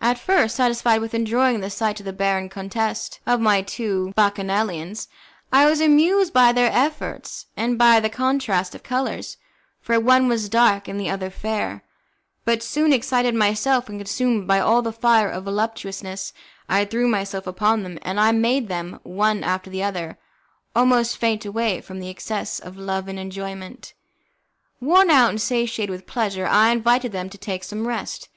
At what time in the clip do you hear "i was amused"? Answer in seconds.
5.52-6.32